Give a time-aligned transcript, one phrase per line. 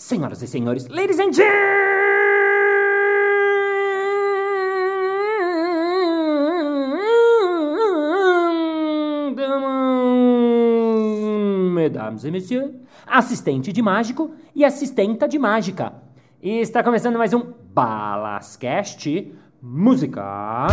[0.00, 1.50] Senhoras e senhores, ladies and gentlemen,
[11.74, 12.70] mesdames et messieurs,
[13.06, 15.92] assistente de mágico e assistenta de mágica.
[16.42, 19.30] E está começando mais um Balascast
[19.60, 20.68] Música.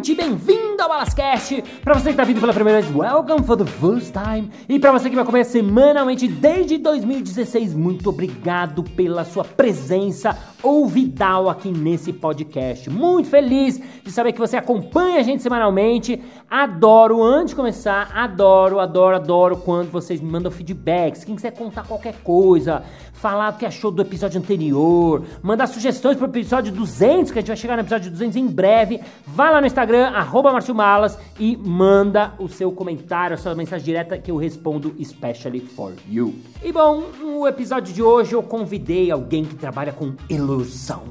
[0.00, 1.62] Enganadamente bem-vindo ao Balascast!
[1.84, 4.50] Para você que está vindo pela primeira vez, welcome for the first time!
[4.66, 11.48] E para você que me acompanha semanalmente desde 2016, muito obrigado pela sua presença ouvidal
[11.48, 12.88] aqui nesse podcast.
[12.88, 16.22] Muito feliz de saber que você acompanha a gente semanalmente.
[16.50, 21.24] Adoro, antes de começar, adoro, adoro, adoro quando vocês me mandam feedbacks.
[21.24, 26.26] Quem quiser contar qualquer coisa, falar o que achou do episódio anterior, mandar sugestões para
[26.26, 29.60] o episódio 200, que a gente vai chegar no episódio 200 em breve, vá lá
[29.60, 34.36] no Instagram, arroba Malas e manda o seu comentário, a sua mensagem direta que eu
[34.36, 36.34] respondo especially for you.
[36.62, 41.04] E bom, no episódio de hoje eu convidei alguém que trabalha com ilusão.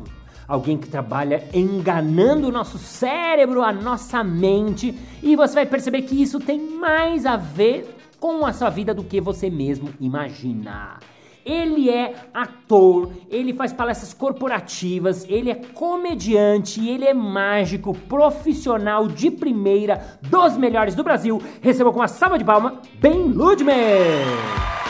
[0.47, 6.19] Alguém que trabalha enganando o nosso cérebro, a nossa mente, e você vai perceber que
[6.19, 10.97] isso tem mais a ver com a sua vida do que você mesmo imagina.
[11.50, 19.31] Ele é ator, ele faz palestras corporativas, ele é comediante, ele é mágico, profissional de
[19.31, 21.42] primeira, dos melhores do Brasil.
[21.59, 24.88] Receba com uma salva de palma, Ben Ludman!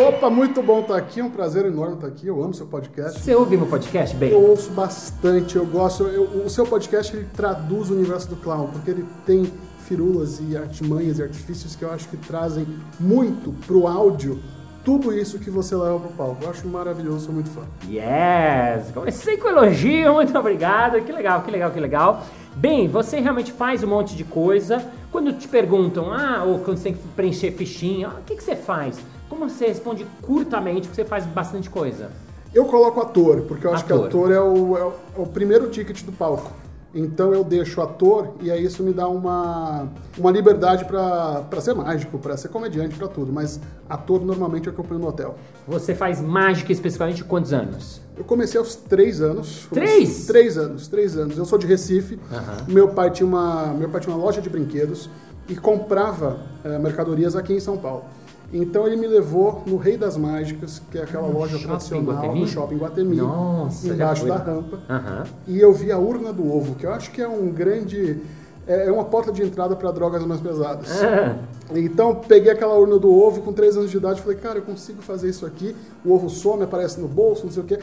[0.00, 2.26] Opa, muito bom estar aqui, é um prazer enorme estar aqui.
[2.26, 3.20] Eu amo seu podcast.
[3.20, 4.30] Você ouve meu podcast, Ben?
[4.30, 6.04] Eu ouço bastante, eu gosto.
[6.04, 9.52] eu- o seu podcast ele traduz o universo do clown, porque ele tem
[9.86, 12.66] firulas e artimanhas e artifícios que eu acho que trazem
[12.98, 14.38] muito pro áudio
[14.84, 16.38] tudo isso que você leva pro palco.
[16.42, 17.60] Eu acho maravilhoso, sou muito fã.
[17.88, 18.90] Yes!
[18.94, 21.00] Comecei com elogio, muito obrigado.
[21.02, 22.22] Que legal, que legal, que legal.
[22.56, 24.82] Bem, você realmente faz um monte de coisa.
[25.10, 28.42] Quando te perguntam, ah, ou quando você tem que preencher fichinha, ah, o que, que
[28.42, 28.98] você faz?
[29.32, 32.10] Como você responde curtamente, porque você faz bastante coisa?
[32.54, 34.00] Eu coloco ator, porque eu acho Ator.
[34.00, 36.52] que ator é o, é o- é o primeiro ticket do palco.
[36.94, 39.88] Então eu deixo ator e aí isso me dá uma,
[40.18, 43.32] uma liberdade pra ser mágico, pra ser comediante, pra tudo.
[43.32, 45.34] Mas ator normalmente é o que eu ponho no hotel.
[45.66, 48.02] Você faz mágica especificamente quantos anos?
[48.14, 49.66] Eu comecei aos três anos.
[49.72, 50.26] Três?
[50.26, 51.38] Três anos, três anos.
[51.38, 52.20] Eu sou de Recife.
[52.30, 52.56] Aham.
[52.68, 55.08] Meu pai tinha uma, meu pai tinha uma loja de brinquedos
[55.48, 58.04] e comprava eh, mercadorias aqui em São Paulo.
[58.52, 62.40] Então ele me levou no Rei das Mágicas, que é aquela loja shopping tradicional Guatemi?
[62.40, 64.78] no shopping Guatemi, Nossa, embaixo da rampa.
[64.88, 65.24] Aham.
[65.48, 68.20] E eu vi a urna do ovo, que eu acho que é um grande
[68.66, 71.02] é é uma porta de entrada para drogas mais pesadas.
[71.02, 71.36] Ah,
[71.74, 75.00] Então peguei aquela urna do ovo com 3 anos de idade falei, cara, eu consigo
[75.02, 75.74] fazer isso aqui.
[76.04, 77.78] O ovo some, aparece no bolso, não sei o quê.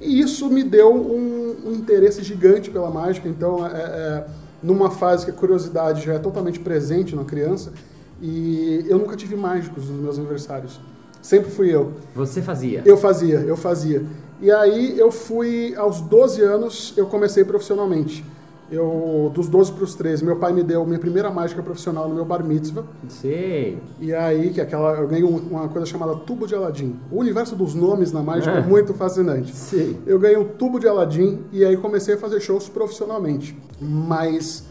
[0.00, 3.28] E isso me deu um, um interesse gigante pela mágica.
[3.28, 4.26] Então, é, é,
[4.62, 7.72] numa fase que a curiosidade já é totalmente presente na criança,
[8.20, 10.80] e eu nunca tive mágicos nos meus aniversários.
[11.22, 11.92] Sempre fui eu.
[12.14, 12.82] Você fazia?
[12.84, 14.04] Eu fazia, eu fazia.
[14.40, 18.24] E aí eu fui, aos 12 anos, eu comecei profissionalmente.
[18.72, 22.14] Eu, dos 12 para os 13, meu pai me deu minha primeira mágica profissional no
[22.14, 22.84] meu bar mitzvah.
[23.08, 23.78] Sei.
[24.00, 26.94] E aí, que é aquela, eu ganhei um- uma coisa chamada tubo de Aladim.
[27.10, 28.62] O universo dos nomes na mágica é Ah.
[28.62, 29.54] muito fascinante.
[29.56, 29.98] Sei.
[30.06, 33.58] Eu ganhei um tubo de Aladim e aí comecei a fazer shows profissionalmente.
[33.80, 34.64] Mas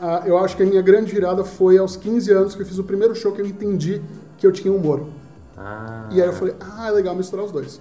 [0.00, 2.78] ah, eu acho que a minha grande virada foi aos 15 anos que eu fiz
[2.78, 4.00] o primeiro show que eu entendi
[4.38, 5.06] que eu tinha humor.
[5.56, 6.08] Ah.
[6.12, 7.80] E aí eu falei, ah, é legal misturar os dois.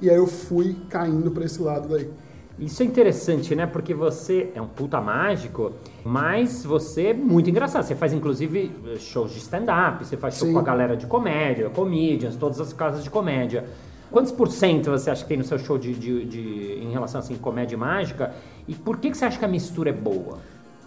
[0.00, 2.10] E aí eu fui caindo pra esse lado daí.
[2.58, 3.66] Isso é interessante, né?
[3.66, 5.72] Porque você é um puta mágico,
[6.04, 7.82] mas você é muito engraçado.
[7.84, 10.52] Você faz, inclusive, shows de stand-up, você faz show Sim.
[10.54, 13.64] com a galera de comédia, comedians, todas as casas de comédia.
[14.10, 17.18] Quantos por cento você acha que tem no seu show de, de- de- em relação
[17.20, 18.34] assim, comédia e mágica?
[18.68, 20.38] E por que, que você acha que a mistura é boa?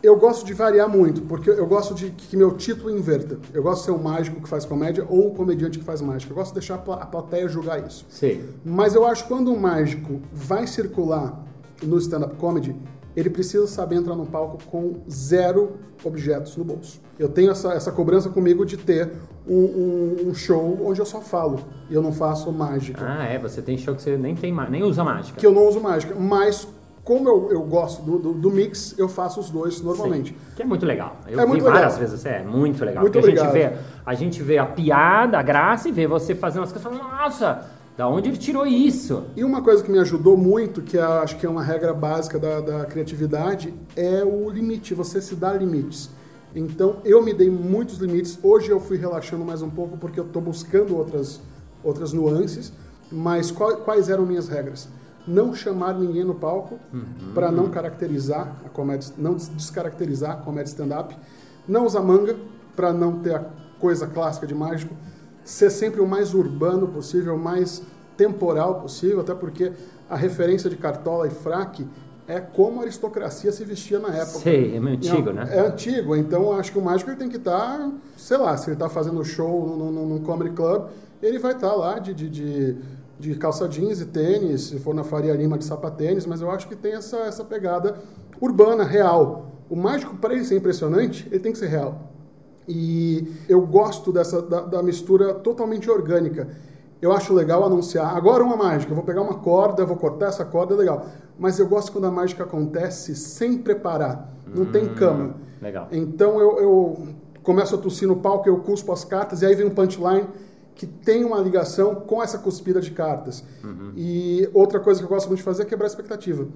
[0.05, 3.40] Eu gosto de variar muito, porque eu gosto de que meu título inverta.
[3.53, 6.31] Eu gosto de ser um mágico que faz comédia ou um comediante que faz mágica.
[6.31, 8.05] Eu gosto de deixar a pla- a plateia julgar isso.
[8.09, 8.43] Sei.
[8.63, 11.43] Mas eu acho que quando um mágico vai circular
[11.81, 12.75] no stand-up comedy,
[13.16, 15.72] ele precisa saber entrar no palco com zero
[16.03, 17.01] objetos no bolso.
[17.17, 19.11] Eu tenho essa, essa cobrança comigo de ter
[19.47, 21.59] um, um- um show onde eu só falo
[21.90, 23.03] e eu não faço mágica.
[23.08, 23.40] Ah, é.
[23.40, 25.40] Você tem show que você nem, tem, nem usa mágica.
[25.40, 26.13] Que eu não uso mágica.
[26.13, 26.67] Mas,
[27.05, 30.31] como eu, eu gosto do, do- do mix, eu faço os dois normalmente.
[30.31, 31.16] Sim, que é muito legal.
[31.28, 31.99] Eu É vi muito várias legal.
[31.99, 33.02] vezes, é muito legal.
[33.03, 33.72] Muito porque a gente, vê,
[34.05, 37.22] a gente vê a piada, a graça e vê você fazendo as coisas e fala,
[37.22, 39.23] nossa, da onde ele tirou isso?
[39.37, 42.37] E uma coisa que me ajudou muito, que é, acho que é uma regra básica
[42.40, 46.09] da, da criatividade, é o limite, você se dá limites.
[46.55, 48.40] Então eu me dei muitos limites.
[48.41, 51.40] Hoje eu fui relaxando mais um pouco porque eu estou buscando outras,
[51.84, 52.73] outras nuances.
[53.11, 54.90] Mas qual, quais eram minhas regras?
[55.27, 57.33] Não chamar ninguém no palco Uhum.
[57.33, 61.16] para não caracterizar a comédia, não des- descaracterizar a comédia stand-up.
[61.67, 62.35] Não usar manga
[62.75, 63.43] para não ter a
[63.79, 64.93] coisa clássica de mágico.
[65.43, 67.81] Ser sempre o mais urbano possível, o mais
[68.17, 69.72] temporal possível, até porque
[70.09, 71.87] a referência de cartola e fraque
[72.27, 74.39] é como a aristocracia se vestia na época.
[74.39, 75.47] Sei, é meio antigo, é, né?
[75.51, 78.75] É antigo, então acho que o mágico ele tem que estar, sei lá, se ele
[78.75, 80.87] está fazendo show num, num, num comedy club,
[81.22, 82.77] ele vai estar lá de, de, de,
[83.20, 86.67] de calça jeans e tênis, se for na Faria Lima de sapatênis, mas eu acho
[86.67, 87.96] que tem essa, essa pegada
[88.41, 89.52] urbana, real.
[89.70, 92.12] O mágico, para ele ser impressionante, ele tem que ser real.
[92.67, 96.47] E eu gosto dessa da, da mistura totalmente orgânica.
[97.02, 100.44] Eu acho legal anunciar, agora uma mágica, eu vou pegar uma corda, vou cortar essa
[100.44, 101.06] corda, é legal.
[101.38, 105.35] Mas eu gosto quando a mágica acontece sem preparar, não tem cama.
[105.61, 105.88] Legal.
[105.91, 107.08] Então eu, eu
[107.44, 110.28] começo a tossir no palco, eu cuspo as cartas, e aí vem um punchline
[110.75, 113.43] que tem uma ligação com essa cuspida de cartas.
[113.95, 116.47] E outra coisa que eu gosto muito de fazer é quebrar a expectativa,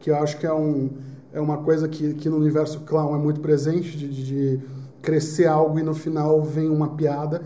[0.00, 0.90] que eu acho que é, um,
[1.32, 4.24] é uma coisa que, que no universo clown é muito presente, de, de-
[4.58, 4.60] de
[5.00, 7.42] crescer algo e no final vem uma piada.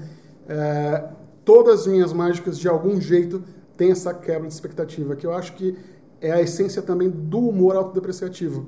[0.49, 1.05] É,
[1.45, 3.43] todas as minhas mágicas, de algum jeito,
[3.77, 5.77] têm essa quebra de expectativa, que eu acho que
[6.21, 8.67] é a essência também do humor autodepreciativo.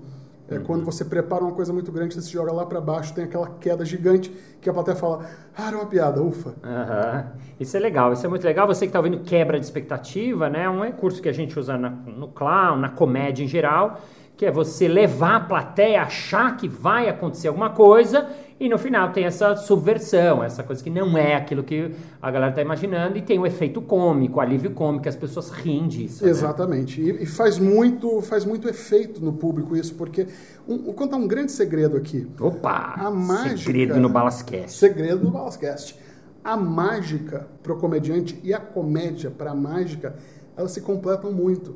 [0.48, 3.24] É quando você prepara uma coisa muito grande, você se joga lá para baixo, tem
[3.24, 5.26] aquela queda gigante que a plateia fala,
[5.56, 6.54] ah, era uma piada, ufa.
[6.62, 7.32] Aham.
[7.58, 8.66] Isso é legal, isso é muito legal.
[8.66, 10.62] Você que está ouvindo quebra de expectativa, né?
[10.64, 13.98] É um recurso que a gente usa na- no clown, na comédia em geral,
[14.36, 18.78] que é você levar a plateia a achar que vai acontecer alguma coisa e no
[18.78, 21.90] final tem essa subversão, essa coisa que não é aquilo que
[22.22, 25.86] a galera está imaginando e tem o efeito cômico, o alívio cômico, as pessoas riem
[25.86, 26.24] disso.
[26.24, 26.30] né?
[26.30, 27.00] Exatamente.
[27.00, 30.26] E, e faz muito faz muito efeito no público isso, porque
[30.66, 32.26] um, vou contar um grande segredo aqui.
[32.40, 32.94] Opa!
[32.96, 34.72] A mágica- Segredo no Balascast.
[34.78, 35.98] Segredo do Balascast.
[36.42, 40.14] A mágica para o comediante e a comédia para a mágica,
[40.56, 41.74] elas se completam muito.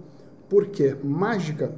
[0.48, 0.96] Por quê?
[1.04, 1.72] Mágica,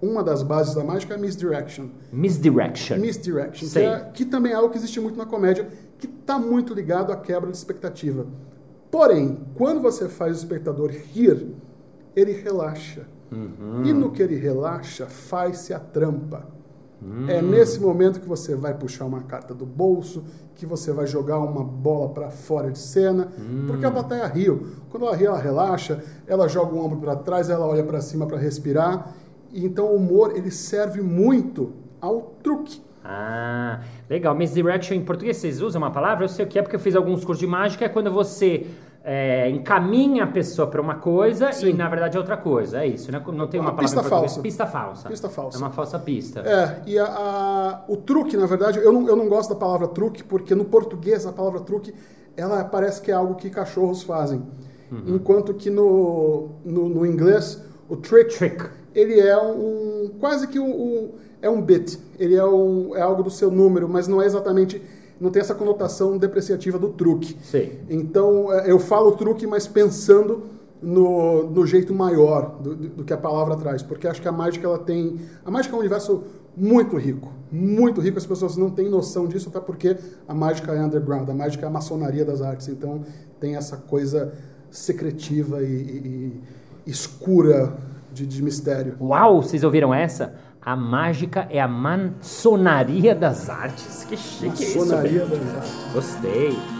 [0.00, 1.86] uma das bases da mágica é misdirection.
[2.12, 2.98] Misdirection.
[2.98, 6.74] Misdirection, que, é- que também é algo que existe muito na comédia, que está muito
[6.74, 8.26] ligado à quebra de expectativa.
[8.90, 11.54] Porém, quando você faz o espectador rir,
[12.14, 13.02] ele relaxa.
[13.84, 16.46] E no que ele relaxa, faz-se a trampa.
[17.28, 21.38] É nesse momento que você vai puxar uma carta do bolso, que você vai jogar
[21.38, 23.28] uma bola para fora de cena,
[23.66, 24.66] porque a plateia riu.
[24.88, 28.26] Quando ela ri, ela relaxa, ela joga o ombro para trás, ela olha para cima
[28.26, 29.14] para respirar.
[29.52, 32.80] Então o humor ele serve muito ao truque.
[33.04, 34.34] Ah, legal.
[34.34, 36.24] Misdirection em português, vocês usam uma palavra?
[36.24, 37.84] Eu sei o que é porque eu fiz alguns cursos de mágica.
[37.84, 38.66] É quando você
[39.04, 41.68] é, encaminha a pessoa para uma coisa Sim.
[41.68, 42.80] e na verdade é outra coisa.
[42.82, 43.22] É isso, né?
[43.32, 44.40] Não tem uma Uma palavra pista falsa.
[44.40, 45.08] Pista falsa.
[45.08, 45.56] Pista falsa.
[45.56, 46.40] É uma falsa pista.
[46.40, 49.86] É, e a, a- o truque, na verdade, eu não, eu não gosto da palavra
[49.86, 51.94] truque, porque no português a palavra truque,
[52.36, 54.42] ela parece que é algo que cachorros fazem.
[55.06, 58.64] Enquanto que no, no, no inglês, o trick, Trick.
[58.98, 61.10] Ele é um, quase que um, um-
[61.42, 64.80] é um bit, ele é, um, é algo do seu número, mas não é exatamente,
[65.20, 67.36] não tem essa conotação depreciativa do truque.
[67.44, 67.78] Sei.
[67.90, 70.44] Então, é, eu falo truque, mas pensando
[70.82, 74.32] no, no jeito maior do, do- do que a palavra traz, porque acho que a
[74.32, 76.22] mágica ela tem, a mágica é um universo
[76.56, 78.16] muito rico, muito rico.
[78.18, 79.96] As pessoas não têm noção disso, até porque
[80.26, 82.68] a mágica é underground, a mágica é a maçonaria das artes.
[82.68, 83.02] Então,
[83.38, 84.32] tem essa coisa
[84.70, 86.40] secretiva e, e-
[86.86, 87.74] e escura
[88.16, 88.96] de, de mistério.
[88.98, 90.34] Uau, vocês ouviram essa?
[90.60, 94.04] A mágica é a maçonaria das artes.
[94.04, 94.78] Que chique isso.
[94.78, 95.92] Maçonaria das artes.
[95.92, 96.75] Gostei.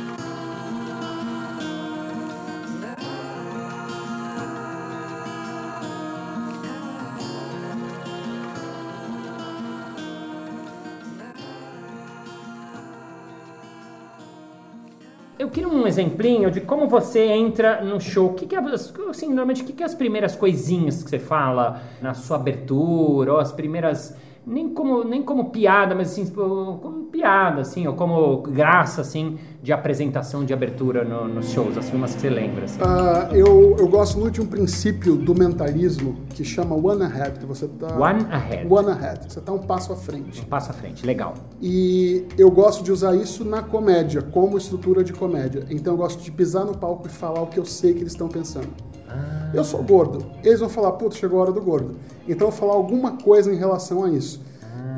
[15.57, 18.27] Queria um exemplinho de como você entra no show.
[18.27, 21.09] O que, que é, as- assim, normalmente, o que, que é as primeiras coisinhas que
[21.09, 24.15] você fala na sua abertura, ou as primeiras.
[24.47, 29.39] Nem como, nem como piada, mas assim, tipo, como piada, assim, ou como graça, assim,
[29.61, 32.79] de apresentação de abertura no- nos shows, assim, umas que você lembra, assim.
[32.81, 37.45] Ah, eu, eu gosto muito de um princípio do mentalismo que chama one ahead, que
[37.45, 38.73] você tá One ahead.
[38.73, 40.47] one ahead, você tá um passo à frente.
[40.47, 41.35] Passa à frente, legal.
[41.61, 45.67] E eu gosto de usar isso na comédia, como estrutura de comédia.
[45.71, 48.13] Então eu gosto de pisar no palco e falar o que eu sei que eles
[48.13, 48.69] estão pensando.
[49.55, 50.25] Eu sou gordo.
[50.43, 51.97] Eles vão falar, puta, chegou a hora do gordo.
[52.29, 54.41] Então eu vou falar alguma coisa em relação a isso.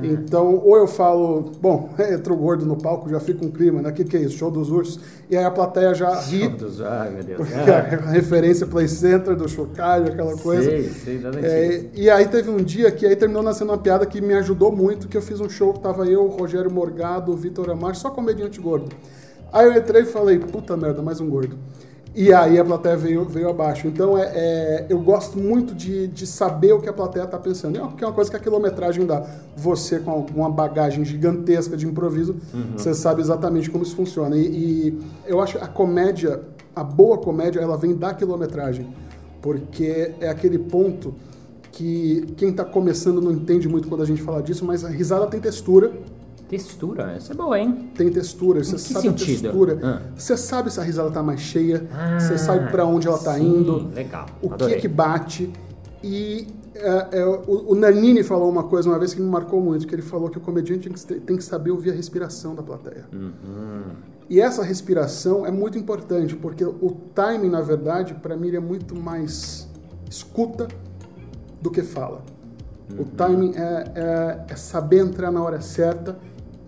[0.03, 3.91] Então, ou eu falo, bom, entra o gordo no palco, já fica um clima, né?
[3.91, 4.37] O que, que é isso?
[4.37, 5.01] Show dos ursos.
[5.29, 6.41] E aí a plateia já ri.
[6.41, 6.81] Show dos...
[6.81, 7.39] Ai, meu Deus.
[7.49, 10.71] Porque é a referência Play Center, do Chocalho, aquela coisa.
[10.71, 14.07] Sei, sei, já é, E aí teve um dia que aí terminou nascendo uma piada
[14.07, 17.37] que me ajudou muito, que eu fiz um show que tava eu, Rogério Morgado, o
[17.37, 18.95] Vitor Amar, só comediante gordo.
[19.53, 21.57] Aí eu entrei e falei, puta merda, mais um gordo.
[22.19, 23.87] E aí a plateia veio, veio abaixo.
[23.87, 27.77] Então é, é eu gosto muito de, de saber o que a plateia está pensando.
[27.77, 29.25] É, é uma coisa que a quilometragem dá.
[29.57, 32.73] Você com uma bagagem gigantesca de improviso, uhum.
[32.77, 34.37] você sabe exatamente como isso funciona.
[34.37, 34.99] E, e,
[35.29, 36.41] eu acho que a comédia,
[36.75, 38.93] a boa comédia, ela vem da quilometragem.
[39.41, 41.15] Porque é aquele ponto
[41.71, 45.25] que quem está começando não entende muito quando a gente fala disso, mas a risada
[45.29, 45.93] tem textura.
[46.49, 47.13] Textura?
[47.13, 47.91] Essa é boa, hein?
[47.95, 49.49] Tem textura, você sabe sentido?
[49.49, 49.79] a textura.
[49.83, 50.01] Ah.
[50.17, 53.35] Você sabe se a risada tá mais cheia, ah, você sabe para onde ela tá
[53.35, 53.91] sim, indo.
[53.95, 54.27] Legal.
[54.41, 54.75] O Adorei.
[54.75, 55.53] que é que bate.
[56.03, 59.87] E é, é, o, o, Nanini falou uma coisa uma vez que me marcou muito,
[59.87, 62.63] que ele falou que o comediante tem que, tem que saber ouvir a respiração da
[62.63, 63.05] plateia.
[63.13, 63.83] Uhum.
[64.31, 68.95] E essa respiração é muito importante, porque o timing, na verdade, para mim, é muito
[68.95, 69.69] mais
[70.09, 70.69] escuta
[71.61, 72.23] do que fala.
[72.91, 73.03] Uhum.
[73.03, 76.17] O timing é, é, é saber entrar na hora certa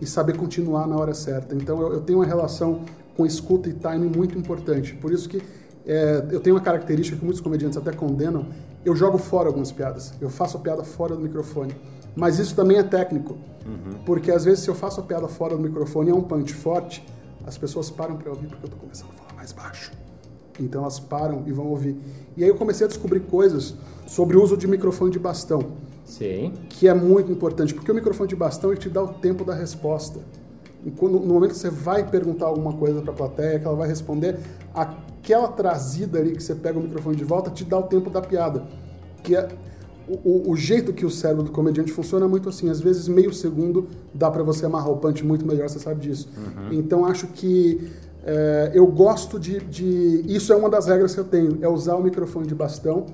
[0.01, 1.55] e saber continuar na hora certa.
[1.55, 2.81] Então eu, eu tenho uma relação
[3.15, 4.95] com escuta e time muito importante.
[4.95, 5.41] Por isso que
[5.85, 8.47] é, eu tenho uma característica que muitos comediantes até condenam.
[8.83, 10.13] Eu jogo fora algumas piadas.
[10.19, 11.75] Eu faço a piada fora do microfone.
[12.15, 13.37] Mas isso também é técnico.
[13.65, 14.03] Uhum.
[14.05, 16.53] Porque às vezes se eu faço a piada fora do microfone e é um punch
[16.53, 17.05] forte,
[17.45, 19.91] as pessoas param para ouvir porque eu estou começando a falar mais baixo.
[20.59, 21.95] Então elas param e vão ouvir.
[22.35, 23.75] E aí eu comecei a descobrir coisas
[24.07, 25.71] sobre o uso de microfone de bastão.
[26.11, 26.51] Sim.
[26.67, 29.53] Que é muito importante, porque o microfone de bastão ele te dá o tempo da
[29.53, 30.19] resposta.
[30.97, 33.87] Quando, no momento que você vai perguntar alguma coisa para a plateia, que ela vai
[33.87, 34.37] responder,
[34.73, 38.21] aquela trazida ali que você pega o microfone de volta te dá o tempo da
[38.21, 38.63] piada.
[39.23, 39.47] Que é
[40.09, 42.69] o, o, jeito que o cérebro do comediante funciona é muito assim.
[42.69, 46.27] Às vezes, meio segundo dá para você amarrar o punch muito melhor, você sabe disso.
[46.35, 46.73] Uhum.
[46.73, 47.89] Então, acho que
[48.25, 50.25] é, eu gosto de, de.
[50.27, 53.05] Isso é uma das regras que eu tenho: é usar o microfone de bastão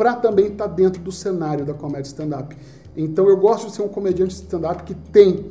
[0.00, 2.56] para também estar tá dentro do cenário da comédia stand-up.
[2.96, 5.44] Então eu gosto de ser um comediante stand-up que tem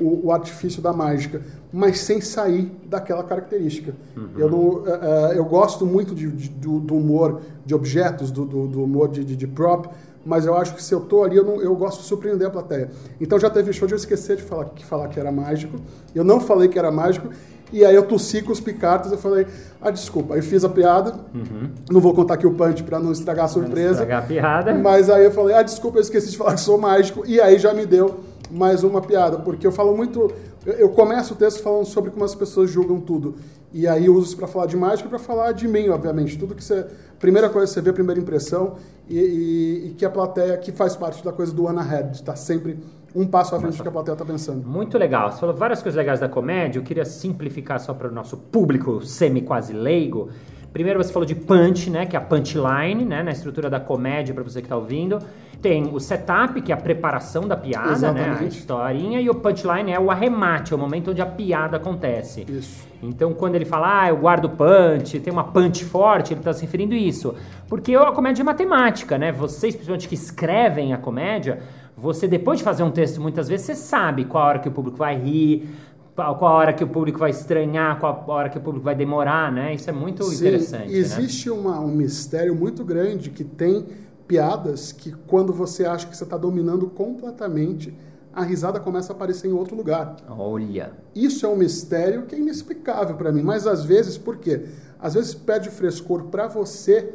[0.00, 3.96] o, o, artifício da mágica, mas sem sair daquela característica.
[4.16, 4.28] Uhum.
[4.38, 8.68] Eu, não, uh, eu gosto muito de, de, do, do, humor de objetos, do, do,
[8.68, 9.88] do humor de, de, prop,
[10.24, 12.50] mas eu acho que se eu tô ali, eu, não, eu gosto de surpreender a
[12.50, 12.92] plateia.
[13.20, 15.76] Então já teve show de eu esquecer de falar que, falar que era mágico,
[16.14, 17.30] eu não falei que era mágico,
[17.72, 19.46] e aí eu tossi com os picatas, eu falei,
[19.80, 20.34] ah, desculpa.
[20.34, 21.70] Aí fiz a piada, uhum.
[21.90, 23.84] não vou contar aqui o punch para não estragar a surpresa.
[23.84, 24.74] Não estragar a piada.
[24.74, 27.24] Mas aí eu falei, ah, desculpa, eu esqueci de falar que sou mágico.
[27.26, 28.20] E aí já me deu
[28.50, 30.32] mais uma piada, porque eu falo muito...
[30.66, 33.36] Eu começo o texto falando sobre como as pessoas julgam tudo.
[33.72, 36.38] E aí uso isso para falar de mágica e para falar de mim, obviamente.
[36.38, 36.86] Tudo que você...
[37.18, 38.76] Primeira coisa, você vê primeira impressão
[39.08, 42.36] e, e, e que a plateia, que faz parte da coisa do one ahead, está
[42.36, 42.78] sempre
[43.14, 44.66] um passo à frente do que a plateia está pensando.
[44.66, 45.30] Muito legal.
[45.30, 46.78] Você falou várias coisas legais da comédia.
[46.78, 50.30] Eu queria simplificar só para o nosso público semi-quase leigo.
[50.72, 54.34] Primeiro você falou de punch, né, que é a punchline, né, na estrutura da comédia
[54.34, 55.18] para você que está ouvindo.
[55.62, 58.28] Tem o setup, que é a preparação da piada, Exatamente.
[58.28, 61.78] né, a historinha, e o punchline é o arremate, é o momento onde a piada
[61.78, 62.46] acontece.
[62.48, 62.86] Isso.
[63.02, 66.62] Então, quando ele fala, ah, eu guardo punch, tem uma punch forte, ele está se
[66.62, 67.34] referindo a isso.
[67.68, 69.32] Porque a comédia é matemática, né?
[69.32, 71.60] Vocês, principalmente que escrevem a comédia,
[72.00, 74.72] você, depois de fazer um texto, muitas vezes, você sabe qual a hora que o
[74.72, 75.68] público vai rir,
[76.14, 78.94] qual a hora que o público vai estranhar, qual a hora que o público vai
[78.94, 79.74] demorar, né?
[79.74, 80.90] Isso é muito Sim, interessante.
[80.90, 80.96] Né?
[80.96, 81.56] Existe né?
[81.56, 83.86] uma, um mistério muito grande que tem
[84.28, 87.92] piadas que, quando você acha que você está dominando completamente,
[88.32, 90.16] a risada começa a aparecer em outro lugar.
[90.28, 90.92] Olha.
[91.14, 94.66] Isso é um mistério que é inexplicável para mim, mas às vezes, por quê?
[95.00, 97.12] Às vezes perde frescor para você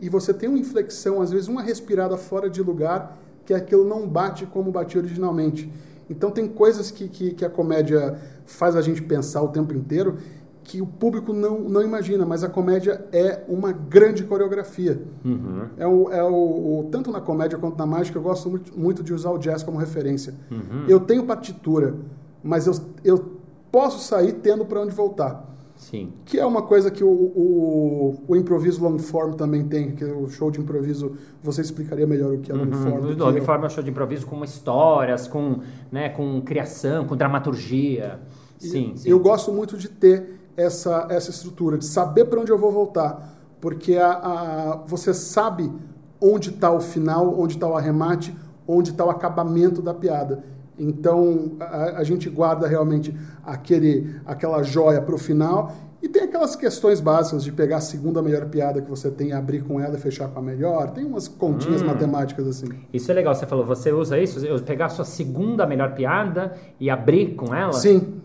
[0.00, 4.08] e você tem uma inflexão, às vezes uma respirada fora de lugar que aquilo não
[4.08, 5.70] bate como batia originalmente.
[6.08, 10.18] Então tem coisas que, que, que, a comédia faz a gente pensar o tempo inteiro
[10.62, 15.02] que o público não, não imagina, mas a comédia é uma grande coreografia.
[15.22, 15.66] Uhum.
[15.76, 19.02] É, o, é o, o, tanto na comédia quanto na mágica, eu gosto muito, muito
[19.02, 20.34] de usar o jazz como referência.
[20.50, 20.86] Uhum.
[20.88, 21.94] Eu tenho partitura,
[22.42, 22.74] mas eu,
[23.04, 23.36] eu
[23.70, 25.53] posso sair tendo para onde voltar.
[25.90, 26.10] Sim.
[26.24, 30.06] Que é uma coisa que o, o, o, improviso long form também tem, que é
[30.06, 31.12] o show de improviso,
[31.42, 32.72] você explicaria melhor o que é long uhum.
[32.72, 33.04] form.
[33.04, 35.60] O long form é um show de improviso com histórias, com,
[35.92, 38.18] né, com criação, com dramaturgia.
[38.58, 39.08] Sim, sim.
[39.08, 43.36] Eu gosto muito de ter essa, essa estrutura, de saber para onde eu vou voltar,
[43.60, 45.70] porque a, a você sabe
[46.18, 48.34] onde está o final, onde está o arremate,
[48.66, 50.42] onde está o acabamento da piada.
[50.78, 53.14] Então a, a gente guarda realmente
[53.44, 55.72] aquele, aquela joia para o final
[56.04, 59.62] e tem aquelas questões básicas de pegar a segunda melhor piada que você tem, abrir
[59.62, 60.90] com ela e fechar com a melhor.
[60.90, 61.86] Tem umas continhas hum.
[61.86, 62.66] matemáticas assim.
[62.92, 64.38] Isso é legal, você falou, você usa isso?
[64.64, 67.72] Pegar a sua segunda melhor piada e abrir com ela?
[67.72, 68.20] Sim,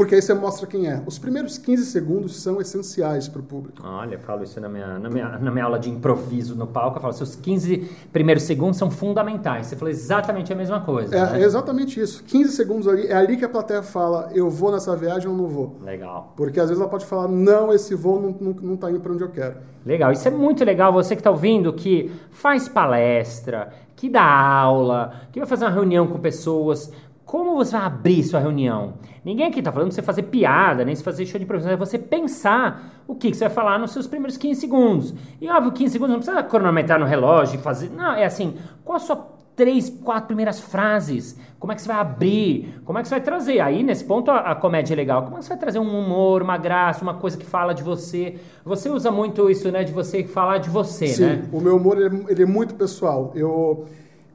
[0.00, 1.02] porque aí você mostra quem é.
[1.04, 3.82] Os primeiros 15 segundos são essenciais para o público.
[3.84, 6.96] Olha, eu falo isso na minha, na, minha, na minha aula de improviso no palco.
[6.96, 9.66] Eu falo, seus 15 primeiros segundos são fundamentais.
[9.66, 11.14] Você falou exatamente a mesma coisa.
[11.14, 11.42] É, né?
[11.42, 12.24] é exatamente isso.
[12.24, 15.46] 15 segundos ali, é ali que a plateia fala, eu vou nessa viagem ou não
[15.46, 15.76] vou.
[15.82, 16.32] Legal.
[16.34, 19.12] Porque às vezes ela pode falar, não, esse voo não, não, não tá indo para
[19.12, 19.56] onde eu quero.
[19.84, 20.12] Legal.
[20.12, 20.94] Isso é muito legal.
[20.94, 26.06] Você que está ouvindo, que faz palestra, que dá aula, que vai fazer uma reunião
[26.06, 26.90] com pessoas
[27.30, 28.94] como você vai abrir sua reunião?
[29.24, 31.76] Ninguém aqui está falando de você fazer piada, nem se fazer show de improvisação, é
[31.76, 35.14] você pensar o que, que, você vai falar nos seus primeiros 15 segundos.
[35.40, 37.88] E óbvio, 15 segundos não precisa cronometrar no relógio e fazer.
[37.90, 41.38] Não, é assim, qual a sua três, quatro primeiras frases?
[41.60, 42.80] Como é que você vai abrir?
[42.84, 43.60] Como é que você vai trazer?
[43.60, 45.22] Aí, nesse ponto, a, a, comédia é legal.
[45.22, 47.84] Como é que você vai trazer um humor, uma graça, uma coisa que fala de
[47.84, 48.40] você?
[48.64, 49.84] Você usa muito isso, né?
[49.84, 51.44] De você falar de você, Sim, né?
[51.52, 53.30] o meu humor, ele é, ele é muito pessoal.
[53.36, 53.86] Eu,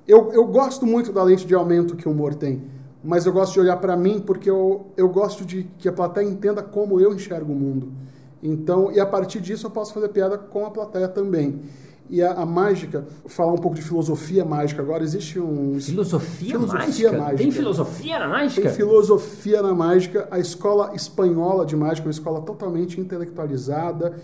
[0.08, 2.74] eu, eu gosto muito da lente de aumento que o humor tem
[3.06, 6.28] mas eu gosto de olhar para mim porque eu, eu gosto de que a plateia
[6.28, 7.92] entenda como eu enxergo o mundo.
[8.42, 11.62] Então, e a partir disso eu posso fazer piada com a plateia também.
[12.10, 15.80] E a, a mágica, falar um pouco de filosofia mágica agora, existe um...
[15.80, 17.18] Filosofia, filosofia mágica?
[17.18, 17.38] mágica?
[17.38, 18.62] Tem filosofia na mágica?
[18.62, 20.28] Tem filosofia na mágica.
[20.30, 24.16] A escola espanhola de mágica é uma escola totalmente intelectualizada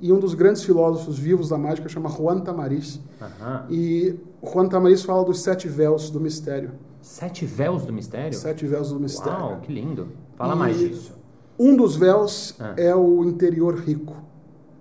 [0.00, 3.00] e um dos grandes filósofos vivos da mágica chama Juan Tamariz.
[3.20, 3.60] Uhum.
[3.70, 6.72] E Juan Tamariz fala dos sete véus do mistério.
[7.00, 8.36] Sete véus do mistério?
[8.36, 9.40] Sete véus do mistério.
[9.40, 10.08] Uau, que lindo.
[10.36, 11.12] Fala e mais disso.
[11.58, 12.74] Um dos véus ah.
[12.76, 14.16] é o interior rico.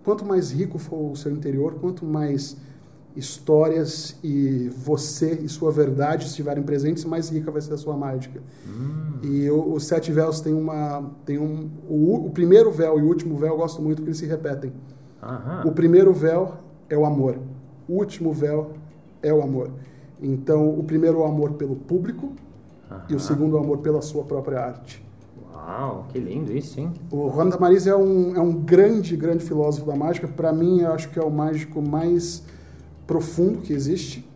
[0.03, 2.57] Quanto mais rico for o seu interior, quanto mais
[3.15, 8.41] histórias e você e sua verdade estiverem presentes, mais rica vai ser a sua mágica.
[8.65, 9.19] Hum.
[9.21, 13.37] E os sete véus tem uma tem um o, o, primeiro véu e o último
[13.37, 14.71] véu eu gosto muito porque eles se repetem.
[15.21, 15.63] Aham.
[15.65, 16.53] O primeiro véu
[16.89, 17.37] é o amor.
[17.87, 18.71] O último véu
[19.21, 19.71] é o amor.
[20.21, 22.33] Então, o primeiro é o amor pelo público
[22.89, 23.03] Aham.
[23.09, 25.03] e o segundo é o amor pela sua própria arte.
[25.53, 26.91] Uau, que lindo isso, hein?
[27.11, 30.27] O Juan Tamariz é um, é um grande, grande filósofo da mágica.
[30.27, 32.43] Para mim, eu acho que é o mágico mais
[33.05, 34.27] profundo que existe.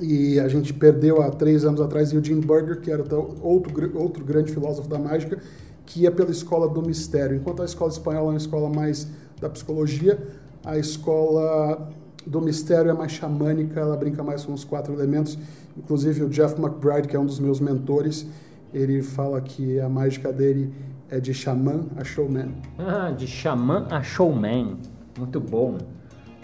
[0.00, 3.02] E a gente perdeu há três anos atrás Eugene Burger, que era
[3.42, 5.38] outro, outro grande filósofo da mágica,
[5.84, 7.36] que ia pela escola do mistério.
[7.36, 9.08] Enquanto a escola espanhola é uma escola mais
[9.40, 10.18] da psicologia,
[10.64, 11.90] a escola
[12.26, 15.38] do mistério é mais xamânica, ela brinca mais com os quatro elementos.
[15.76, 18.26] Inclusive o Jeff McBride, que é um dos meus mentores,
[18.72, 20.72] ele fala que a mágica dele
[21.10, 22.52] é de xamã a showman.
[22.78, 24.76] Ah, de xamã a showman.
[25.18, 25.78] Muito bom,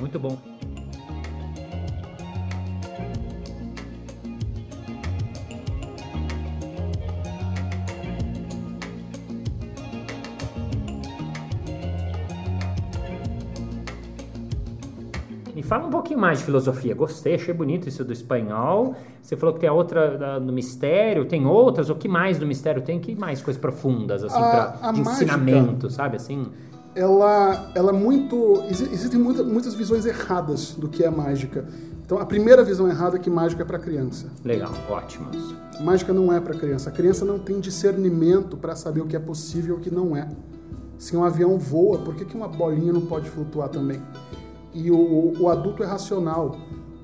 [0.01, 0.39] muito bom.
[15.75, 16.95] Fala um pouquinho mais de filosofia.
[16.95, 18.95] Gostei, achei bonito isso do espanhol.
[19.21, 21.91] Você falou que tem a outra do mistério, tem outras?
[21.91, 23.01] O que mais do mistério tem?
[23.01, 26.47] Que mais coisas profundas, assim, a, pra, a de mágica, ensinamento, sabe, assim?
[26.95, 28.63] Ela, ela é muito...
[28.69, 31.65] Existem muita, muitas visões erradas do que é mágica.
[32.05, 34.29] Então, a primeira visão errada é que mágica é para criança.
[34.45, 35.27] Legal, ótimo.
[35.81, 36.89] Mágica não é para criança.
[36.89, 40.17] A criança não tem discernimento para saber o que é possível e o que não
[40.17, 40.29] é.
[40.99, 44.01] Se um avião voa, por que, que uma bolinha não pode flutuar também?
[44.75, 46.57] E o, o adulto é racional.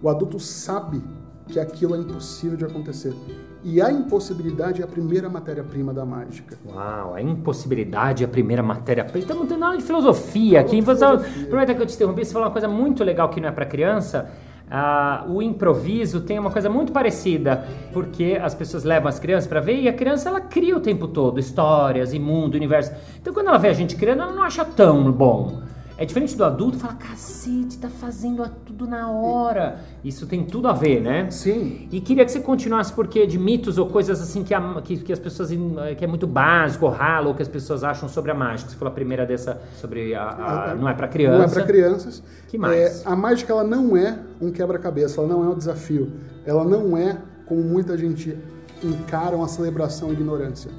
[0.03, 1.03] O adulto sabe
[1.47, 3.15] que aquilo é impossível de acontecer.
[3.63, 6.59] E a impossibilidade é a primeira matéria-prima da mágica.
[6.67, 9.25] Uau, a impossibilidade é a primeira matéria-prima.
[9.25, 10.81] Então não tem nada de filosofia aqui.
[10.81, 13.67] Aproveita que eu te interrompi, você falou uma coisa muito legal que não é para
[13.67, 14.31] criança.
[14.71, 19.59] Ah, o improviso tem uma coisa muito parecida, porque as pessoas levam as crianças para
[19.61, 22.93] ver e a criança ela cria o tempo todo histórias, e mundo, universo.
[23.21, 25.61] Então quando ela vê a gente criando, ela não acha tão bom.
[26.01, 29.81] É diferente do adulto fala, cacete, tá fazendo tudo na hora.
[30.03, 31.31] Isso tem tudo a ver, né?
[31.31, 31.87] Sim.
[31.93, 35.13] E queria que você continuasse, porque de mitos ou coisas assim que, a, que, que,
[35.13, 35.51] as pessoas.
[35.51, 38.71] que é muito básico, ou ralo, ou que as pessoas acham sobre a mágica.
[38.71, 40.23] Você falou a primeira dessa sobre a.
[40.23, 41.37] a, a não é para criança.
[41.37, 42.23] Não é para crianças.
[42.49, 43.05] Que mais?
[43.05, 46.11] É, a mágica ela não é um quebra-cabeça, ela não é um desafio.
[46.47, 48.35] Ela não é, como muita gente
[48.83, 50.71] encara, uma celebração à ignorância.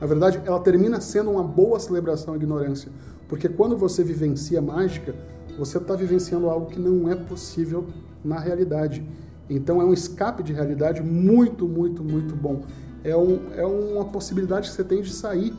[0.00, 2.90] Na verdade, ela termina sendo uma boa celebração à ignorância
[3.30, 5.14] porque quando você vivencia mágica,
[5.56, 7.86] você está vivenciando algo que não é possível
[8.24, 9.06] na realidade.
[9.48, 12.62] Então é um escape de realidade muito, muito, muito bom.
[13.04, 15.54] É, um, é uma possibilidade que você tem de sair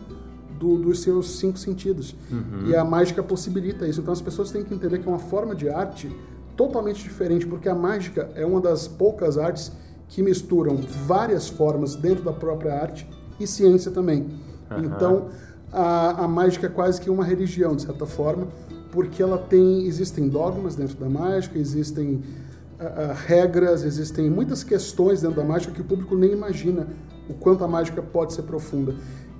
[0.59, 2.13] do, dos seus cinco sentidos.
[2.29, 2.67] Uhum.
[2.67, 4.01] E a mágica possibilita isso.
[4.01, 6.13] Então as pessoas têm que entender que é uma forma de arte
[6.57, 9.71] totalmente diferente, porque a mágica é uma das poucas artes
[10.09, 13.07] que misturam várias formas dentro da própria arte
[13.43, 14.27] e ciência também.
[14.69, 14.85] Aham.
[14.85, 15.27] Então,
[15.71, 18.47] a, a mágica é quase que uma religião, de certa forma,
[18.91, 22.21] porque ela tem, existem dogmas dentro da mágica, existem
[22.79, 26.87] ah, ah, regras, existem muitas questões dentro da mágica que o público nem imagina
[27.29, 28.93] o quanto a mágica pode ser profunda.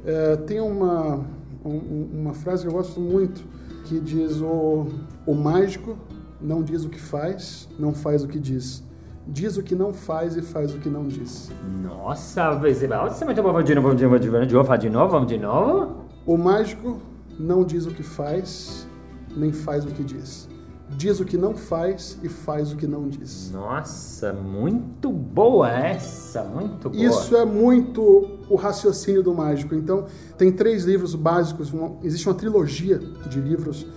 [0.05, 1.25] Eh, tem uma,
[1.65, 3.43] um- uma frase que eu gosto muito
[3.85, 4.87] que diz o,
[5.25, 5.97] o mágico
[6.39, 8.83] não diz o que faz, não faz o que diz.
[9.27, 11.51] Diz o que não faz e faz o que não diz.
[11.83, 12.87] Nossa, você.
[12.87, 15.95] Vamos de novo, vamos de novo, vamos de novo, fala de novo, vamos de novo.
[16.25, 16.99] O mágico
[17.39, 18.87] não diz o que faz,
[19.35, 20.49] nem faz o que diz.
[20.97, 23.49] Diz o que não faz e faz o que não diz.
[23.53, 27.01] Nossa, muito boa essa, muito boa.
[27.01, 28.01] Isso é muito
[28.49, 29.73] o raciocínio do mágico.
[29.73, 30.05] Então,
[30.37, 31.71] tem três livros básicos.
[31.71, 33.87] uma- existe uma trilogia de livros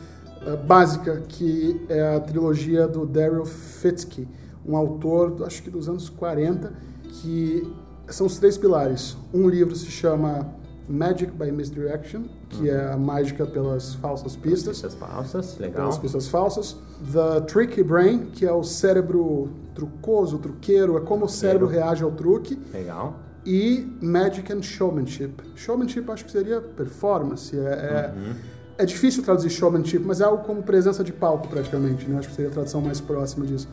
[0.47, 4.29] eh, básica, que é a trilogia do Daryl Fitzke,
[4.67, 6.73] um autor, acho que dos anos 40,
[7.09, 7.63] que
[8.09, 9.17] são os três pilares.
[9.33, 10.47] Um livro se chama
[10.89, 15.77] Magic by Misdirection, que é a mágica pelas falsas pistas Pistas falsas, legal.
[15.83, 16.77] pelas pistas falsas.
[17.13, 22.13] The Tricky Brain, que é o cérebro trucoso, truqueiro, é como o cérebro reage ao
[22.13, 22.59] truque.
[22.73, 23.17] Legal.
[23.47, 25.33] E Magic and Showmanship.
[25.55, 27.55] Showmanship acho que seria performance.
[27.59, 28.15] É, é,
[28.79, 32.09] é difícil traduzir showmanship, mas é algo como presença de palco praticamente.
[32.09, 32.19] Né?
[32.19, 33.69] Acho que seria a tradução mais próxima disso.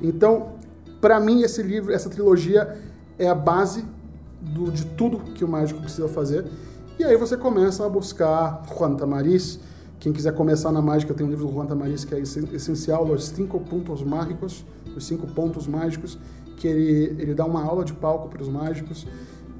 [0.00, 0.52] Então,
[1.00, 2.76] para mim, esse livro, essa trilogia
[3.18, 3.84] é a base
[4.40, 6.44] do- de tudo que o mágico precisa fazer.
[6.98, 9.58] E aí você começa a buscar Juan Tamariz.
[9.98, 13.04] Quem quiser começar na mágica, tem um livro do Juan Tamariz que é essen- essencial,
[13.10, 14.64] Os Cinco Pontos Mágicos,
[14.96, 16.18] Os Cinco Pontos Mágicos,
[16.56, 19.06] que ele, ele dá uma aula de palco para os mágicos.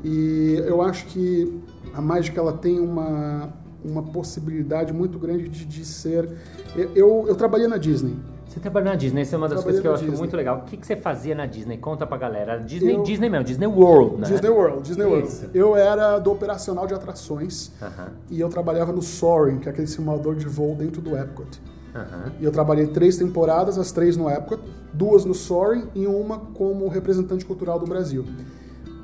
[0.04, 1.60] E eu acho que
[1.94, 3.48] a mágica ela tem uma,
[3.84, 6.28] uma possibilidade muito grande de, de ser...
[6.74, 8.16] Eu, eu, eu trabalhei na Disney.
[8.46, 10.18] Você trabalhou na Disney, isso é uma das coisas que eu acho Disney.
[10.18, 10.58] muito legal.
[10.58, 11.76] O que, que você fazia na Disney?
[11.76, 12.56] Conta pra galera.
[12.58, 14.26] Disney, Eu- Disney mesmo, Disney World, né?
[14.28, 15.28] Disney World, Disney World.
[15.28, 15.50] Isso.
[15.52, 19.86] Eu era do operacional de atrações Aham, e eu trabalhava no Soaring, que é aquele
[19.86, 21.60] simulador de voo dentro do Epcot.
[21.94, 22.32] aham.
[22.40, 24.60] E eu trabalhei três temporadas, as três no Epcot,
[24.92, 28.24] duas no Soaring e uma como representante cultural do Brasil.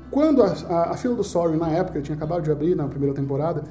[0.09, 3.13] Quando a, a- a fila do Soaring, na época, tinha acabado de abrir na primeira
[3.15, 3.63] temporada,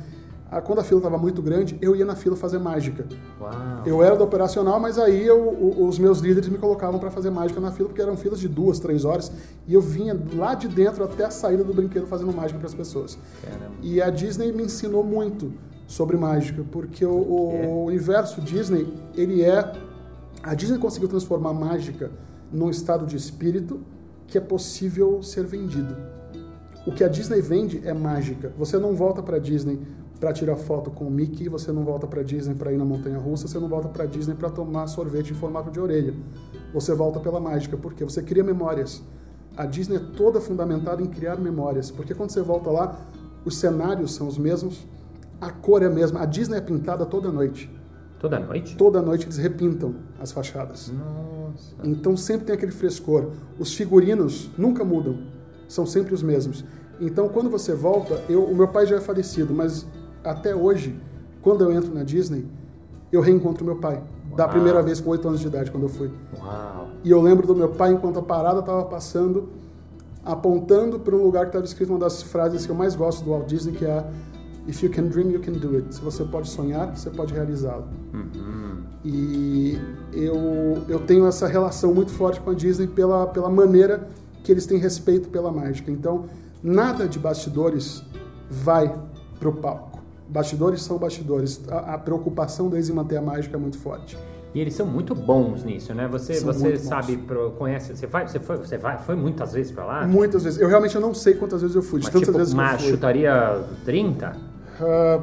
[0.60, 3.06] quando a fila estava muito grande, eu ia na fila fazer mágica.
[3.40, 3.52] Uau.
[3.86, 7.60] Eu era do operacional, mas aí eu- os meus líderes me colocavam para fazer mágica
[7.60, 9.32] na fila, porque eram filas de duas, três horas,
[9.66, 12.74] e eu vinha lá de dentro até a saída do brinquedo fazendo mágica para as
[12.74, 13.18] pessoas.
[13.42, 13.76] Caramba.
[13.80, 15.52] E a Disney me ensinou muito
[15.86, 19.72] sobre mágica, porque o, o universo Disney, ele é...
[20.42, 22.10] A Disney conseguiu transformar a mágica
[22.52, 23.80] num estado de espírito
[24.26, 25.94] que é possível ser vendido.
[26.86, 28.52] O que a Disney vende é mágica.
[28.58, 29.78] Você não volta para Disney
[30.22, 33.18] para tirar foto com o Mickey, você não volta para Disney para ir na montanha
[33.18, 36.14] russa, você não volta para Disney para tomar sorvete em formato de orelha.
[36.72, 39.02] Você volta pela mágica, porque você cria memórias.
[39.56, 43.00] A Disney é toda fundamentada em criar memórias, porque quando você volta lá,
[43.44, 44.86] os cenários são os mesmos,
[45.40, 46.20] a cor é a mesma.
[46.20, 47.68] A Disney é pintada toda noite.
[48.20, 48.76] Toda noite?
[48.76, 50.92] Toda noite eles repintam as fachadas.
[50.92, 51.74] Nossa.
[51.82, 53.30] Então sempre tem aquele frescor.
[53.58, 55.18] Os figurinos nunca mudam,
[55.66, 56.64] são sempre os mesmos.
[57.00, 59.84] Então quando você volta, eu, o meu pai já é falecido, mas
[60.24, 60.98] até hoje,
[61.40, 62.46] quando eu entro na Disney,
[63.10, 64.02] eu reencontro meu pai.
[64.36, 64.52] Da Uau.
[64.52, 66.10] primeira vez com 8 anos de idade, quando eu fui.
[66.38, 66.88] Uau.
[67.04, 69.50] E eu lembro do meu pai, enquanto a parada estava passando,
[70.24, 73.30] apontando para um lugar que estava escrito uma das frases que eu mais gosto do
[73.30, 74.06] Walt Disney, que é
[74.66, 75.92] If you can dream, you can do it.
[75.94, 77.84] Se você pode sonhar, você pode realizá-lo.
[78.14, 78.82] Uhum.
[79.04, 79.76] E
[80.12, 84.08] eu, eu tenho essa relação muito forte com a Disney pela, pela maneira
[84.44, 85.90] que eles têm respeito pela mágica.
[85.90, 86.26] Então,
[86.62, 88.04] nada de bastidores
[88.48, 88.94] vai
[89.40, 89.91] para o palco.
[90.32, 91.60] Bastidores são bastidores.
[91.68, 94.16] A, a preocupação deles em manter a mágica é muito forte.
[94.54, 96.06] E eles são muito bons nisso, né?
[96.08, 96.80] Você, São você bons.
[96.80, 97.16] sabe,
[97.58, 100.06] conhece, você vai, você foi, você vai, foi muitas vezes pra lá?
[100.06, 100.60] Muitas vezes.
[100.60, 102.78] Eu realmente não sei quantas vezes eu fui, de Mas tantas tipo, vezes que eu
[102.78, 102.90] fui.
[102.90, 104.36] chutaria 30?
[104.80, 105.20] Ah,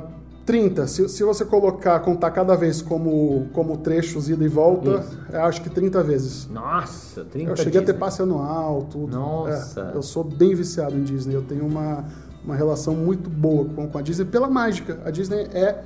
[0.47, 0.87] 30.
[0.87, 5.69] Se, se você colocar, contar cada vez como, como trechos ida e volta, acho que
[5.69, 6.47] 30 vezes.
[6.49, 7.99] Nossa, 30 Eu cheguei a ter Disney.
[7.99, 9.15] passe anual, tudo.
[9.15, 9.91] Nossa.
[9.93, 11.35] É, eu sou bem viciado em Disney.
[11.35, 12.03] Eu tenho uma,
[12.43, 14.99] uma relação muito boa com, com a Disney pela mágica.
[15.05, 15.83] A Disney é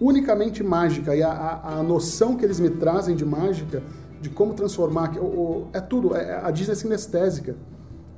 [0.00, 1.14] unicamente mágica.
[1.14, 3.82] E a, a, a noção que eles me trazem de mágica,
[4.20, 5.16] de como transformar.
[5.18, 6.14] o- o- é tudo.
[6.16, 7.54] É- a Disney é sinestésica.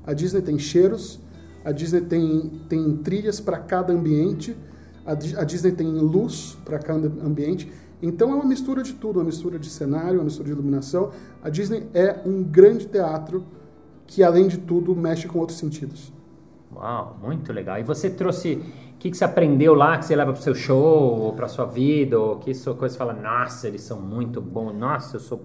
[0.07, 1.21] A Disney tem cheiros,
[1.65, 4.57] a Disney tem, tem trilhas para cada ambiente,
[5.07, 7.71] a, a Disney tem luz para cada ambiente.
[8.01, 11.11] Então é uma mistura de tudo, uma mistura de cenário, uma mistura de iluminação.
[11.43, 13.45] A Disney é um grande teatro
[14.09, 16.13] que, além de tudo, mexe com outros sentidos.
[16.75, 17.79] Uau, muito legal.
[17.79, 18.55] E você trouxe,
[18.95, 21.65] o que, que você aprendeu lá que você leva pro seu show, ou pra sua
[21.67, 25.41] vida, ou que isso coisa fala, nossa, eles são muito bons, nossa, eu sou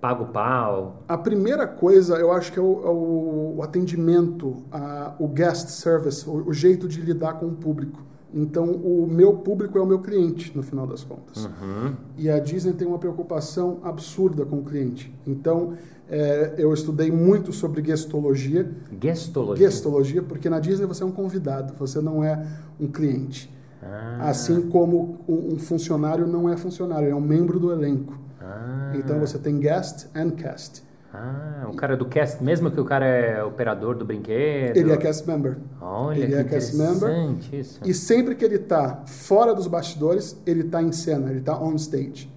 [0.00, 1.02] paga o pau?
[1.06, 5.68] A primeira coisa, eu acho que é o, é o- o atendimento, a- o guest
[5.68, 8.00] service, o, o jeito de lidar com o público.
[8.32, 11.44] Então, o meu público é o meu cliente, no final das contas.
[11.46, 11.94] Uhum.
[12.16, 15.12] E a Disney tem uma preocupação absurda com o cliente.
[15.26, 15.74] Então,
[16.10, 18.68] é, eu estudei muito sobre gestologia.
[19.00, 19.70] Gestologia.
[19.70, 22.44] Gestologia, porque na Disney você é um convidado, você não é
[22.78, 23.50] um cliente.
[23.82, 28.12] Ah, Assim como um um funcionário não é funcionário, é um membro do elenco.
[28.40, 30.82] ah, Então você tem guest and cast.
[31.14, 34.76] ah, o cara do cast, mesmo que o cara é operador do brinquedo.
[34.76, 35.56] Ele é cast member.
[35.80, 37.08] Olha ele que é cast member.
[37.10, 37.80] interessante isso.
[37.84, 41.74] E sempre que ele está fora dos bastidores, ele está em cena, ele está on
[41.76, 42.30] stage.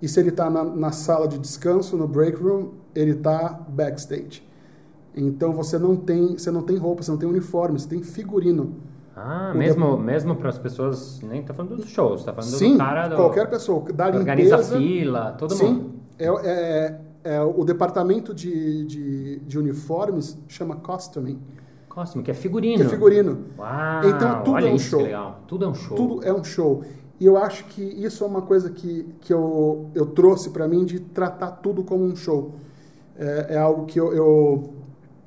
[0.00, 4.42] E se ele está na, na sala de descanso, no break room, ele está backstage.
[5.14, 8.74] Então você não tem, você não tem roupa, você não tem uniforme, você tem figurino.
[9.16, 12.72] Ah, O mesmo, mesmo para as pessoas, nem tá falando dos shows, tá falando Sim,
[12.72, 14.78] do cara do, qualquer pessoa da organiza a limpeza.
[14.78, 15.90] fila, todo sim, mundo.
[16.18, 21.38] é, é, é o departamento de, de, de uniformes chama costuming,
[21.88, 22.76] Costume, que é figurino.
[22.76, 23.38] que é figurino.
[23.58, 25.02] Uau, Então, tudo é um show.
[25.48, 25.96] Tudo é um show.
[25.96, 26.82] Tudo é um show.
[27.18, 30.84] E eu acho que isso é uma coisa que, que eu, eu trouxe para mim
[30.84, 32.52] de tratar tudo como um show.
[33.20, 34.74] É, é algo que eu, eu,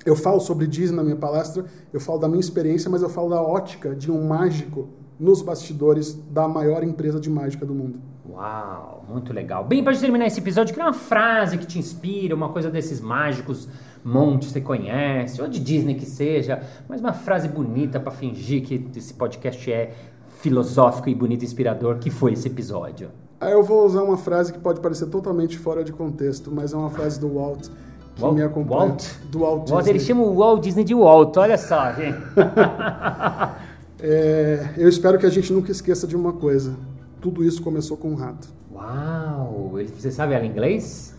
[0.04, 3.30] eu falo sobre Disney na minha palestra, eu falo da minha experiência, mas eu falo
[3.30, 8.00] da ótica de um mágico nos bastidores da maior empresa de mágica do mundo.
[8.28, 9.64] Uau, muito legal.
[9.64, 13.68] Bem, para terminar esse episódio, queria uma frase que te inspira, uma coisa desses mágicos
[14.02, 18.62] montes que você conhece, ou de Disney que seja, mas uma frase bonita para fingir
[18.64, 19.94] que esse podcast é
[20.40, 23.10] filosófico e bonito e inspirador, que foi esse episódio.
[23.40, 26.76] Aí eu vou usar uma frase que pode parecer totalmente fora de contexto, mas é
[26.76, 27.68] uma frase do Walt
[28.14, 28.78] que Walt- me acompanha.
[28.90, 29.04] Walt?
[29.30, 32.18] Do Walt Walt, ele chama o Walt Disney de Walt, olha só, gente.
[34.06, 36.74] É, eu espero que a gente nunca esqueça de uma coisa.
[37.22, 38.48] Tudo isso começou com um rato.
[38.70, 41.14] Uau, ele, você sabe ela em inglês?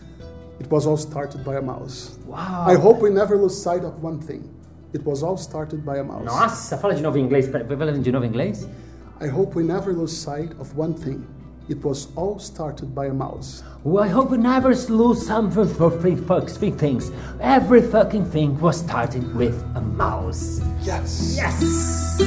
[0.60, 2.12] It was all started by a mouse.
[2.28, 2.70] Uau.
[2.70, 4.42] I hope we never lose sight of one thing.
[4.94, 6.24] It was all started by a mouse.
[6.24, 7.48] Nossa, fala de novo em inglês.
[7.48, 8.68] Fala de novo em inglês?
[9.20, 11.22] I hope we never lose sight of one thing.
[11.68, 13.64] It was all started by a mouse.
[13.82, 17.10] Well, I hope we never lose some for for three fucking things.
[17.40, 20.60] Every fucking thing was started with a mouse.
[20.82, 21.34] Yes!
[21.36, 22.22] Yes!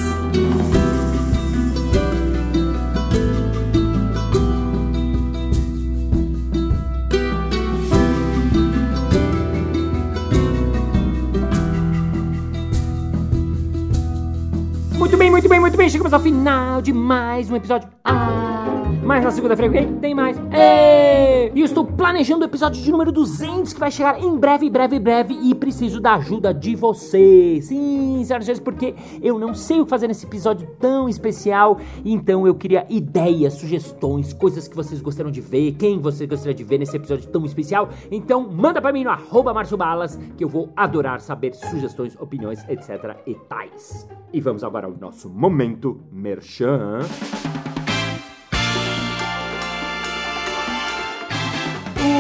[14.98, 15.90] Muito bem, muito bem, muito bem.
[15.90, 17.88] Chegamos ao final de mais um episódio.
[18.04, 18.39] Ah,
[19.10, 20.38] mas na segunda-feira vem tem mais.
[20.52, 21.52] Ê!
[21.56, 25.00] E eu estou planejando o episódio de número 200 que vai chegar em breve, breve,
[25.00, 25.34] breve.
[25.34, 27.66] E preciso da ajuda de vocês.
[27.66, 31.80] Sim, senhoras e senhores, porque eu não sei o que fazer nesse episódio tão especial.
[32.06, 36.64] Então eu queria ideias, sugestões, coisas que vocês gostariam de ver, quem você gostaria de
[36.64, 37.90] ver nesse episódio tão especial.
[38.12, 43.18] Então manda pra mim no arroba Balas, que eu vou adorar saber sugestões, opiniões, etc
[43.26, 44.08] e tais.
[44.32, 47.00] E vamos agora ao nosso momento merchan.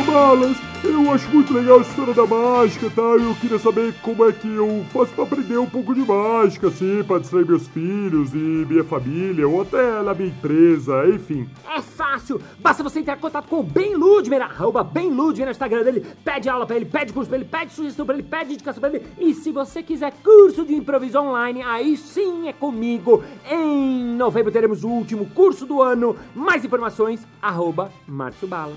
[0.10, 3.02] Balas, eu acho muito legal a história da mágica, tá?
[3.02, 7.04] Eu queria saber como é que eu faço pra aprender um pouco de mágica, assim,
[7.04, 11.48] pra distrair meus filhos e minha família, ou até na minha empresa, enfim.
[11.70, 15.52] É fácil, basta você entrar em contato com o Ben Ludmer, arroba Ben Ludmer no
[15.52, 18.54] Instagram dele, pede aula pra ele, pede curso pra ele, pede sugestão pra ele, pede
[18.54, 23.24] indicação pra ele, e se você quiser curso de improviso online, aí sim é comigo.
[23.48, 28.74] Em novembro teremos o último curso do ano, mais informações, arroba Márcio Bala.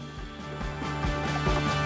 [1.45, 1.82] Bye.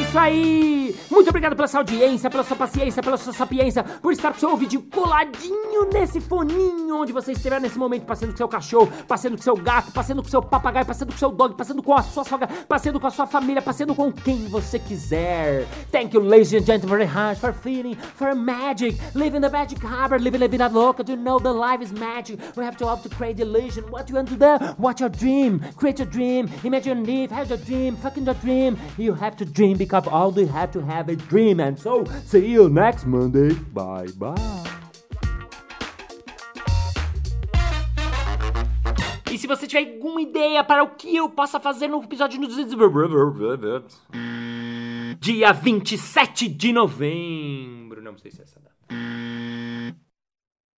[0.00, 0.96] É isso aí!
[1.10, 4.50] Muito obrigado pela sua audiência, pela sua paciência, pela sua sapiência, por estar com seu
[4.50, 9.42] ouvidinho coladinho nesse foninho onde você estiver nesse momento, passeando com seu cachorro, passeando com
[9.42, 12.48] seu gato, passeando com seu papagaio, passeando com seu dog, passeando com a sua sogra,
[12.66, 15.66] passeando com a sua família, passeando com quem você quiser.
[15.92, 20.18] Thank you, ladies and gentlemen, very much for feeling, for magic, living the magic harbor,
[20.18, 22.40] living the vida louca, to know the life is magic.
[22.56, 23.84] We have to help to create illusion.
[23.90, 24.64] What you want to do?
[24.78, 25.60] What your dream?
[25.76, 26.48] Create your dream.
[26.64, 28.78] Imagine your life, have your dream, fucking your dream.
[28.96, 31.60] You have to dream because all you have to have a dream.
[31.60, 33.54] And so, see you next Monday.
[33.72, 34.34] Bye bye.
[39.30, 42.40] E se você tiver alguma ideia para o que eu possa fazer no episódio
[45.20, 48.74] dia 27 de novembro, não sei se é essa data.